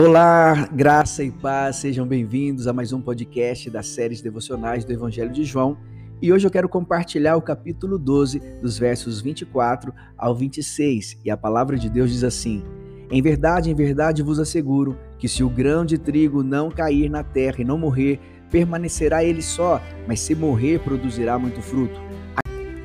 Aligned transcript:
Olá, 0.00 0.68
graça 0.72 1.24
e 1.24 1.30
paz, 1.32 1.74
sejam 1.74 2.06
bem-vindos 2.06 2.68
a 2.68 2.72
mais 2.72 2.92
um 2.92 3.00
podcast 3.00 3.68
das 3.68 3.88
séries 3.88 4.20
devocionais 4.20 4.84
do 4.84 4.92
Evangelho 4.92 5.32
de 5.32 5.42
João. 5.42 5.76
E 6.22 6.32
hoje 6.32 6.46
eu 6.46 6.52
quero 6.52 6.68
compartilhar 6.68 7.34
o 7.34 7.42
capítulo 7.42 7.98
12, 7.98 8.38
dos 8.62 8.78
versos 8.78 9.20
24 9.20 9.92
ao 10.16 10.36
26. 10.36 11.18
E 11.24 11.32
a 11.32 11.36
palavra 11.36 11.76
de 11.76 11.90
Deus 11.90 12.12
diz 12.12 12.22
assim: 12.22 12.62
Em 13.10 13.20
verdade, 13.20 13.72
em 13.72 13.74
verdade 13.74 14.22
vos 14.22 14.38
asseguro 14.38 14.96
que 15.18 15.26
se 15.26 15.42
o 15.42 15.50
grão 15.50 15.84
de 15.84 15.98
trigo 15.98 16.44
não 16.44 16.70
cair 16.70 17.10
na 17.10 17.24
terra 17.24 17.56
e 17.58 17.64
não 17.64 17.76
morrer, 17.76 18.20
permanecerá 18.52 19.24
ele 19.24 19.42
só, 19.42 19.82
mas 20.06 20.20
se 20.20 20.32
morrer, 20.32 20.78
produzirá 20.78 21.36
muito 21.40 21.60
fruto. 21.60 22.00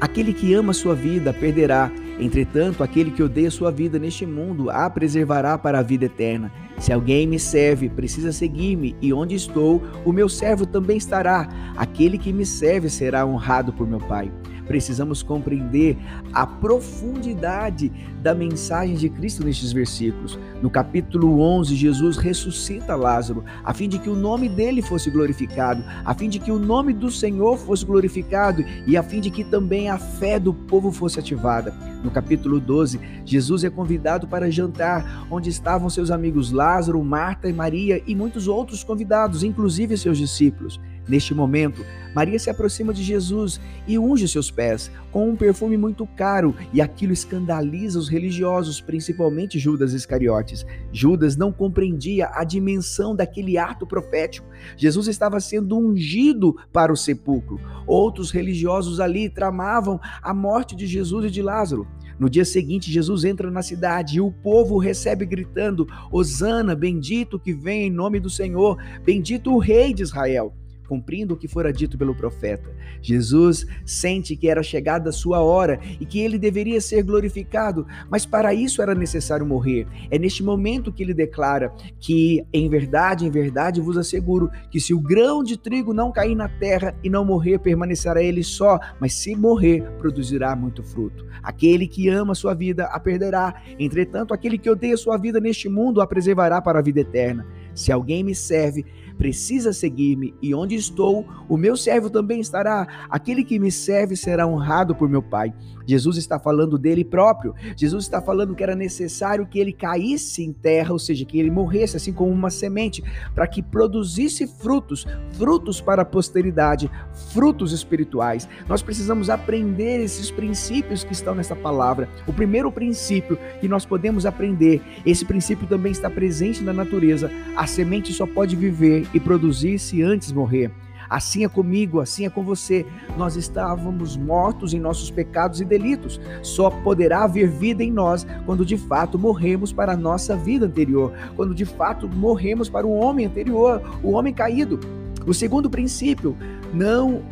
Aquele 0.00 0.32
que 0.32 0.54
ama 0.54 0.72
sua 0.72 0.94
vida 0.94 1.32
perderá, 1.32 1.90
entretanto, 2.20 2.82
aquele 2.82 3.10
que 3.10 3.22
odeia 3.22 3.50
sua 3.50 3.70
vida 3.70 3.98
neste 3.98 4.26
mundo 4.26 4.70
a 4.70 4.88
preservará 4.90 5.56
para 5.56 5.78
a 5.78 5.82
vida 5.82 6.04
eterna. 6.04 6.52
Se 6.78 6.92
alguém 6.92 7.26
me 7.26 7.38
serve, 7.38 7.88
precisa 7.88 8.32
seguir-me, 8.32 8.96
e 9.00 9.12
onde 9.12 9.34
estou, 9.34 9.82
o 10.04 10.12
meu 10.12 10.28
servo 10.28 10.66
também 10.66 10.96
estará. 10.96 11.48
Aquele 11.76 12.18
que 12.18 12.32
me 12.32 12.46
serve 12.46 12.88
será 12.88 13.24
honrado 13.24 13.72
por 13.72 13.86
meu 13.86 13.98
Pai 13.98 14.30
precisamos 14.70 15.20
compreender 15.20 15.98
a 16.32 16.46
profundidade 16.46 17.90
da 18.22 18.32
mensagem 18.32 18.94
de 18.94 19.08
Cristo 19.08 19.44
nestes 19.44 19.72
versículos. 19.72 20.38
No 20.62 20.70
capítulo 20.70 21.40
11, 21.40 21.74
Jesus 21.74 22.16
ressuscita 22.16 22.94
Lázaro, 22.94 23.44
a 23.64 23.74
fim 23.74 23.88
de 23.88 23.98
que 23.98 24.08
o 24.08 24.14
nome 24.14 24.48
dele 24.48 24.80
fosse 24.80 25.10
glorificado, 25.10 25.82
a 26.04 26.14
fim 26.14 26.28
de 26.28 26.38
que 26.38 26.52
o 26.52 26.58
nome 26.58 26.92
do 26.92 27.10
Senhor 27.10 27.58
fosse 27.58 27.84
glorificado 27.84 28.64
e 28.86 28.96
a 28.96 29.02
fim 29.02 29.20
de 29.20 29.28
que 29.28 29.42
também 29.42 29.90
a 29.90 29.98
fé 29.98 30.38
do 30.38 30.54
povo 30.54 30.92
fosse 30.92 31.18
ativada. 31.18 31.74
No 32.04 32.10
capítulo 32.12 32.60
12, 32.60 33.00
Jesus 33.24 33.64
é 33.64 33.70
convidado 33.70 34.28
para 34.28 34.52
jantar, 34.52 35.26
onde 35.28 35.50
estavam 35.50 35.90
seus 35.90 36.12
amigos 36.12 36.52
Lázaro, 36.52 37.02
Marta 37.02 37.48
e 37.48 37.52
Maria 37.52 38.00
e 38.06 38.14
muitos 38.14 38.46
outros 38.46 38.84
convidados, 38.84 39.42
inclusive 39.42 39.98
seus 39.98 40.16
discípulos. 40.16 40.80
Neste 41.08 41.34
momento, 41.34 41.84
Maria 42.14 42.38
se 42.38 42.50
aproxima 42.50 42.92
de 42.92 43.02
Jesus 43.02 43.60
e 43.86 43.98
unge 43.98 44.26
seus 44.26 44.50
pés 44.50 44.90
com 45.12 45.28
um 45.28 45.36
perfume 45.36 45.76
muito 45.76 46.06
caro, 46.06 46.54
e 46.72 46.80
aquilo 46.80 47.12
escandaliza 47.12 47.98
os 47.98 48.08
religiosos, 48.08 48.80
principalmente 48.80 49.58
Judas 49.58 49.92
Iscariotes. 49.92 50.64
Judas 50.92 51.36
não 51.36 51.52
compreendia 51.52 52.30
a 52.32 52.44
dimensão 52.44 53.14
daquele 53.14 53.58
ato 53.58 53.86
profético. 53.86 54.46
Jesus 54.76 55.08
estava 55.08 55.40
sendo 55.40 55.76
ungido 55.76 56.56
para 56.72 56.92
o 56.92 56.96
sepulcro. 56.96 57.60
Outros 57.86 58.30
religiosos 58.30 59.00
ali 59.00 59.28
tramavam 59.28 60.00
a 60.22 60.32
morte 60.32 60.76
de 60.76 60.86
Jesus 60.86 61.26
e 61.26 61.30
de 61.30 61.42
Lázaro. 61.42 61.86
No 62.18 62.28
dia 62.28 62.44
seguinte, 62.44 62.92
Jesus 62.92 63.24
entra 63.24 63.50
na 63.50 63.62
cidade 63.62 64.18
e 64.18 64.20
o 64.20 64.30
povo 64.30 64.78
recebe 64.78 65.24
gritando: 65.24 65.88
Hosana, 66.12 66.76
bendito 66.76 67.38
que 67.38 67.52
vem 67.52 67.86
em 67.86 67.90
nome 67.90 68.20
do 68.20 68.28
Senhor, 68.28 68.76
bendito 69.04 69.52
o 69.52 69.58
Rei 69.58 69.94
de 69.94 70.02
Israel 70.02 70.54
cumprindo 70.90 71.34
o 71.34 71.36
que 71.36 71.46
fora 71.46 71.72
dito 71.72 71.96
pelo 71.96 72.16
profeta. 72.16 72.68
Jesus 73.00 73.64
sente 73.86 74.34
que 74.34 74.48
era 74.48 74.60
chegada 74.60 75.10
a 75.10 75.12
sua 75.12 75.40
hora 75.40 75.78
e 76.00 76.04
que 76.04 76.18
ele 76.18 76.36
deveria 76.36 76.80
ser 76.80 77.04
glorificado, 77.04 77.86
mas 78.10 78.26
para 78.26 78.52
isso 78.52 78.82
era 78.82 78.92
necessário 78.92 79.46
morrer. 79.46 79.86
É 80.10 80.18
neste 80.18 80.42
momento 80.42 80.92
que 80.92 81.04
ele 81.04 81.14
declara 81.14 81.72
que, 82.00 82.44
em 82.52 82.68
verdade, 82.68 83.24
em 83.24 83.30
verdade 83.30 83.80
vos 83.80 83.96
asseguro 83.96 84.50
que 84.68 84.80
se 84.80 84.92
o 84.92 84.98
grão 84.98 85.44
de 85.44 85.56
trigo 85.56 85.94
não 85.94 86.10
cair 86.10 86.34
na 86.34 86.48
terra 86.48 86.92
e 87.04 87.08
não 87.08 87.24
morrer, 87.24 87.60
permanecerá 87.60 88.20
ele 88.20 88.42
só, 88.42 88.80
mas 88.98 89.14
se 89.14 89.36
morrer, 89.36 89.84
produzirá 89.98 90.56
muito 90.56 90.82
fruto. 90.82 91.24
Aquele 91.40 91.86
que 91.86 92.08
ama 92.08 92.34
sua 92.34 92.52
vida 92.52 92.86
a 92.86 92.98
perderá, 92.98 93.62
entretanto, 93.78 94.34
aquele 94.34 94.58
que 94.58 94.68
odeia 94.68 94.96
sua 94.96 95.16
vida 95.16 95.38
neste 95.38 95.68
mundo 95.68 96.00
a 96.00 96.06
preservará 96.06 96.60
para 96.60 96.80
a 96.80 96.82
vida 96.82 96.98
eterna. 96.98 97.46
Se 97.80 97.90
alguém 97.90 98.22
me 98.22 98.34
serve, 98.34 98.84
precisa 99.16 99.72
seguir-me, 99.72 100.34
e 100.42 100.54
onde 100.54 100.74
estou, 100.74 101.26
o 101.48 101.56
meu 101.56 101.78
servo 101.78 102.10
também 102.10 102.40
estará. 102.40 103.06
Aquele 103.08 103.42
que 103.42 103.58
me 103.58 103.72
serve 103.72 104.16
será 104.16 104.46
honrado 104.46 104.94
por 104.94 105.08
meu 105.08 105.22
Pai. 105.22 105.54
Jesus 105.86 106.18
está 106.18 106.38
falando 106.38 106.78
dele 106.78 107.04
próprio. 107.04 107.54
Jesus 107.76 108.04
está 108.04 108.20
falando 108.20 108.54
que 108.54 108.62
era 108.62 108.76
necessário 108.76 109.46
que 109.46 109.58
ele 109.58 109.72
caísse 109.72 110.42
em 110.42 110.52
terra, 110.52 110.92
ou 110.92 110.98
seja, 110.98 111.24
que 111.24 111.38
ele 111.38 111.50
morresse 111.50 111.96
assim 111.96 112.12
como 112.12 112.30
uma 112.30 112.50
semente, 112.50 113.02
para 113.34 113.46
que 113.46 113.62
produzisse 113.62 114.46
frutos, 114.46 115.06
frutos 115.32 115.80
para 115.80 116.02
a 116.02 116.04
posteridade, 116.04 116.90
frutos 117.32 117.72
espirituais. 117.72 118.48
Nós 118.68 118.82
precisamos 118.82 119.28
aprender 119.28 120.00
esses 120.00 120.30
princípios 120.30 121.02
que 121.02 121.12
estão 121.12 121.34
nessa 121.34 121.56
palavra. 121.56 122.08
O 122.26 122.32
primeiro 122.32 122.70
princípio 122.70 123.38
que 123.60 123.66
nós 123.66 123.84
podemos 123.84 124.26
aprender, 124.26 124.80
esse 125.04 125.24
princípio 125.24 125.66
também 125.66 125.92
está 125.92 126.08
presente 126.08 126.62
na 126.62 126.72
natureza. 126.72 127.30
A 127.56 127.66
semente 127.70 128.12
só 128.12 128.26
pode 128.26 128.56
viver 128.56 129.06
e 129.14 129.20
produzir 129.20 129.78
se 129.78 130.02
antes 130.02 130.32
morrer. 130.32 130.70
Assim 131.10 131.44
é 131.44 131.48
comigo, 131.48 131.98
assim 131.98 132.24
é 132.24 132.30
com 132.30 132.44
você. 132.44 132.86
Nós 133.18 133.34
estávamos 133.34 134.16
mortos 134.16 134.72
em 134.72 134.78
nossos 134.78 135.10
pecados 135.10 135.60
e 135.60 135.64
delitos. 135.64 136.20
Só 136.40 136.70
poderá 136.70 137.24
haver 137.24 137.48
vida 137.48 137.82
em 137.82 137.90
nós 137.90 138.24
quando 138.46 138.64
de 138.64 138.76
fato 138.76 139.18
morremos 139.18 139.72
para 139.72 139.94
a 139.94 139.96
nossa 139.96 140.36
vida 140.36 140.66
anterior, 140.66 141.12
quando 141.34 141.52
de 141.52 141.64
fato 141.64 142.08
morremos 142.08 142.68
para 142.68 142.86
o 142.86 142.92
homem 142.92 143.26
anterior, 143.26 143.82
o 144.04 144.12
homem 144.12 144.32
caído. 144.32 144.78
O 145.26 145.34
segundo 145.34 145.68
princípio, 145.68 146.36
não 146.72 147.22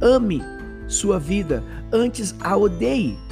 ame 0.00 0.40
sua 0.86 1.18
vida, 1.18 1.64
antes 1.92 2.32
a 2.40 2.56
odeie. 2.56 3.25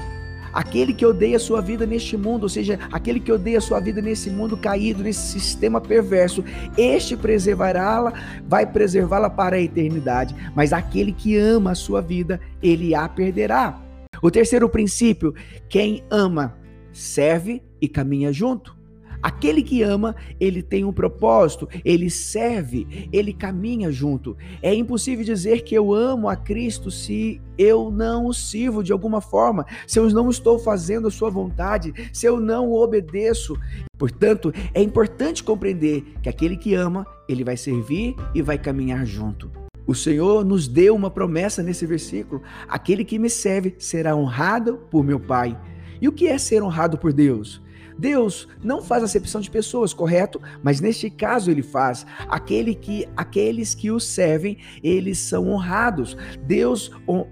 Aquele 0.55 0.95
que 0.95 1.05
odeia 1.05 1.39
sua 1.39 1.61
vida 1.61 1.85
neste 1.85 2.17
mundo, 2.17 2.45
ou 2.45 2.49
seja, 2.49 2.79
aquele 2.93 3.19
que 3.19 3.33
odeia 3.33 3.61
sua 3.61 3.81
vida 3.81 4.01
nesse 4.01 4.31
mundo 4.31 4.57
caído, 4.57 5.03
nesse 5.03 5.41
sistema 5.41 5.81
perverso, 5.81 6.45
este 6.79 7.17
preservará-la, 7.17 8.13
vai 8.47 8.65
preservá-la 8.65 9.29
para 9.29 9.57
a 9.57 9.61
eternidade. 9.61 10.35
Mas 10.55 10.73
aquele 10.73 11.13
que 11.13 11.37
ama 11.37 11.73
a 11.73 11.75
sua 11.75 12.01
vida, 12.01 12.41
ele 12.63 12.95
a 12.95 13.09
perderá. 13.09 13.81
O 14.23 14.31
terceiro 14.31 14.69
princípio: 14.69 15.35
quem 15.69 16.05
ama, 16.09 16.57
serve 16.93 17.61
e 17.81 17.89
caminha 17.89 18.33
junto. 18.33 18.84
Aquele 19.25 19.63
que 19.63 19.81
ama, 19.81 20.15
ele 20.39 20.63
tem 20.63 20.85
um 20.85 20.93
propósito, 20.93 21.67
ele 21.83 22.11
serve, 22.11 23.09
ele 23.11 23.33
caminha 23.33 23.91
junto. 23.91 24.37
É 24.61 24.75
impossível 24.75 25.25
dizer 25.25 25.63
que 25.63 25.75
eu 25.75 25.95
amo 25.95 26.29
a 26.29 26.37
Cristo 26.37 26.91
se 26.91 27.41
eu 27.57 27.91
não 27.91 28.27
o 28.27 28.35
sirvo 28.35 28.85
de 28.85 28.93
alguma 28.93 29.23
forma, 29.23 29.65
se 29.87 29.99
eu 29.99 30.11
não 30.11 30.29
estou 30.29 30.59
fazendo 30.59 31.09
a 31.09 31.11
sua 31.11 31.31
vontade, 31.31 32.11
se 32.13 32.27
eu 32.27 32.39
não 32.39 32.69
o 32.69 32.79
obedeço. 32.79 33.57
Portanto, 33.97 34.53
é 34.75 34.83
importante 34.83 35.43
compreender 35.43 36.05
que 36.23 36.29
aquele 36.29 36.55
que 36.55 36.75
ama, 36.75 37.07
ele 37.27 37.43
vai 37.43 37.57
servir 37.57 38.15
e 38.35 38.43
vai 38.43 38.59
caminhar 38.59 39.07
junto. 39.07 39.51
O 39.87 39.95
Senhor 39.95 40.45
nos 40.45 40.69
deu 40.69 40.95
uma 40.95 41.11
promessa 41.11 41.63
nesse 41.63 41.87
versículo: 41.87 42.43
aquele 42.69 43.03
que 43.07 43.19
me 43.19 43.31
serve 43.31 43.75
será 43.79 44.15
honrado 44.15 44.83
por 44.91 45.03
meu 45.03 45.19
Pai. 45.19 45.59
E 45.99 46.09
o 46.09 46.13
que 46.13 46.27
é 46.27 46.37
ser 46.37 46.63
honrado 46.63 46.99
por 46.99 47.11
Deus? 47.11 47.64
Deus 47.99 48.49
não 48.63 48.83
faz 48.83 49.03
acepção 49.03 49.41
de 49.41 49.51
pessoas, 49.51 49.95
correto? 49.95 50.41
Mas 50.63 50.81
neste 50.81 51.09
caso 51.11 51.51
ele 51.51 51.63
faz. 51.63 52.07
Aquele 52.29 52.75
que, 52.75 53.09
aqueles 53.17 53.75
que 53.75 53.91
o 53.91 54.01
servem, 54.01 54.59
eles 54.83 55.19
são 55.19 55.49
honrados. 55.49 56.17
Deus 56.47 56.91
on, 57.07 57.27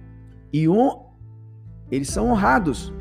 e 0.53 0.69
on, 0.69 1.13
eles 1.91 2.09
são 2.09 2.29
honrados. 2.29 2.93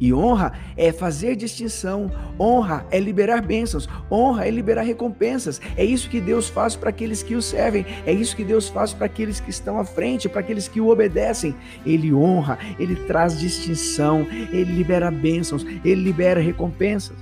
E 0.00 0.14
honra 0.14 0.54
é 0.76 0.90
fazer 0.90 1.36
distinção, 1.36 2.10
honra 2.38 2.86
é 2.90 2.98
liberar 2.98 3.42
bênçãos, 3.42 3.88
honra 4.10 4.46
é 4.46 4.50
liberar 4.50 4.82
recompensas. 4.82 5.60
É 5.76 5.84
isso 5.84 6.08
que 6.08 6.20
Deus 6.20 6.48
faz 6.48 6.74
para 6.74 6.88
aqueles 6.88 7.22
que 7.22 7.34
o 7.34 7.42
servem, 7.42 7.84
é 8.06 8.12
isso 8.12 8.34
que 8.34 8.44
Deus 8.44 8.68
faz 8.68 8.94
para 8.94 9.06
aqueles 9.06 9.38
que 9.40 9.50
estão 9.50 9.78
à 9.78 9.84
frente, 9.84 10.28
para 10.28 10.40
aqueles 10.40 10.66
que 10.66 10.80
o 10.80 10.88
obedecem. 10.88 11.54
Ele 11.84 12.14
honra, 12.14 12.58
ele 12.78 12.96
traz 12.96 13.38
distinção, 13.38 14.26
ele 14.30 14.72
libera 14.72 15.10
bênçãos, 15.10 15.64
ele 15.84 16.02
libera 16.02 16.40
recompensas. 16.40 17.16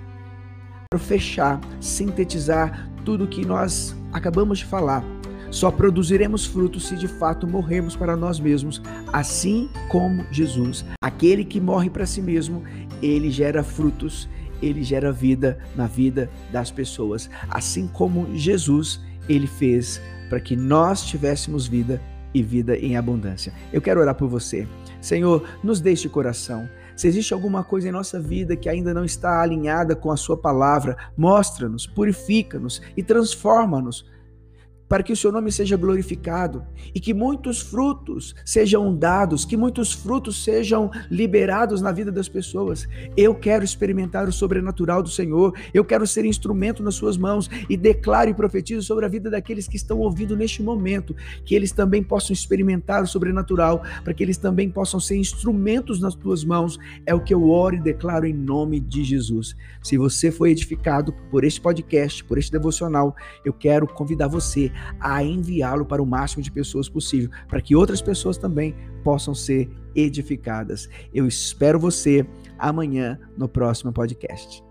Para 0.91 1.01
fechar, 1.01 1.61
sintetizar 1.81 2.89
tudo 3.05 3.27
que 3.27 3.45
nós 3.45 3.95
acabamos 4.13 4.61
de 4.61 4.65
falar. 4.65 5.05
Só 5.51 5.71
produziremos 5.71 6.45
frutos 6.45 6.87
se 6.87 6.97
de 6.97 7.09
fato 7.09 7.47
morrermos 7.47 7.97
para 7.97 8.17
nós 8.17 8.39
mesmos, 8.39 8.83
assim 9.13 9.69
como 9.89 10.25
Jesus. 10.31 10.85
Aquele 11.03 11.45
que 11.45 11.61
morre 11.61 11.89
para 11.89 12.07
si 12.07 12.21
mesmo, 12.21 12.63
ele 13.03 13.31
gera 13.31 13.63
frutos, 13.63 14.29
ele 14.61 14.83
gera 14.83 15.11
vida 15.11 15.59
na 15.75 15.87
vida 15.87 16.31
das 16.53 16.71
pessoas, 16.71 17.31
assim 17.49 17.87
como 17.89 18.37
Jesus, 18.37 19.01
ele 19.29 19.47
fez 19.47 20.01
para 20.29 20.41
que 20.41 20.55
nós 20.55 21.05
tivéssemos 21.07 21.67
vida 21.67 22.01
e 22.35 22.43
vida 22.43 22.77
em 22.77 22.97
abundância. 22.97 23.53
Eu 23.73 23.81
quero 23.81 24.01
orar 24.01 24.15
por 24.15 24.29
você. 24.29 24.69
Senhor, 25.01 25.45
nos 25.63 25.81
deixe 25.81 26.09
coração. 26.09 26.69
Se 26.95 27.07
existe 27.07 27.33
alguma 27.33 27.65
coisa 27.65 27.89
em 27.89 27.93
nossa 27.93 28.21
vida 28.21 28.57
que 28.57 28.69
ainda 28.69 28.93
não 28.93 29.05
está 29.05 29.41
alinhada 29.41 29.97
com 29.97 30.11
a 30.11 30.17
Sua 30.17 30.37
palavra, 30.37 30.97
mostra-nos, 31.17 31.87
purifica-nos 31.87 32.83
e 32.97 33.03
transforma-nos 33.03 34.05
para 34.89 35.03
que 35.03 35.13
o 35.13 35.17
seu 35.17 35.31
nome 35.31 35.53
seja 35.53 35.77
glorificado 35.77 36.65
e 36.95 37.01
que 37.01 37.13
muitos 37.13 37.61
frutos 37.61 38.35
sejam 38.45 38.95
dados, 38.95 39.45
que 39.45 39.57
muitos 39.57 39.93
frutos 39.93 40.43
sejam 40.43 40.91
liberados 41.11 41.83
na 41.83 41.93
vida 41.93 42.11
das 42.11 42.29
pessoas. 42.29 42.89
Eu 43.17 43.35
quero 43.35 43.65
experimentar 43.65 44.29
o 44.29 44.33
sobrenatural 44.33 45.03
do 45.03 45.11
Senhor, 45.11 45.55
eu 45.75 45.85
quero 45.85 46.07
ser 46.07 46.25
instrumento 46.25 46.83
nas 46.83 46.95
suas 46.95 47.17
mãos 47.17 47.51
e 47.69 47.77
declaro 47.77 48.31
e 48.31 48.35
profetizo 48.35 48.83
sobre 48.83 49.05
a 49.05 49.09
vida 49.09 49.31
daqueles 49.31 49.69
que 49.69 49.77
estão 49.77 49.99
ouvindo 49.99 50.37
neste 50.37 50.63
momento, 50.63 51.15
que 51.45 51.55
eles 51.55 51.73
também 51.73 52.03
possam 52.03 52.33
experimentar 52.33 53.03
o 53.03 53.07
sobrenatural, 53.07 53.83
para 54.03 54.15
que 54.15 54.23
eles 54.23 54.39
também 54.39 54.71
possam 54.71 54.99
ser 54.99 55.17
instrumentos 55.17 56.01
nas 56.01 56.15
tuas 56.15 56.45
mãos. 56.45 56.79
É 57.05 57.15
o 57.15 57.21
que 57.21 57.35
eu 57.35 57.49
oro 57.49 57.77
e 57.77 57.81
declaro 57.81 58.27
em 58.27 58.33
nome 58.33 58.81
de 58.81 59.05
Jesus. 59.05 59.55
Se 59.83 59.99
você 59.99 60.31
foi 60.31 60.51
edificado 60.51 61.13
por 61.31 61.45
este 61.45 61.61
podcast, 61.61 62.25
por 62.25 62.39
este 62.39 62.53
devocional, 62.53 63.15
eu 63.45 63.53
quero 63.53 63.87
convidar 63.87 64.29
você 64.29 64.73
a 65.01 65.23
enviá-lo 65.23 65.85
para 65.85 66.03
o 66.03 66.07
máximo 66.07 66.43
de 66.43 66.51
pessoas 66.51 66.89
possível, 66.89 67.31
para 67.49 67.61
que 67.61 67.75
outras 67.75 68.03
pessoas 68.03 68.37
também 68.37 68.75
possam 69.03 69.35
ser 69.35 69.69
edificadas. 69.95 70.89
Eu 71.13 71.27
espero 71.27 71.79
você 71.79 72.27
amanhã 72.59 73.19
no 73.37 73.49
próximo 73.49 73.93
podcast. 73.93 74.68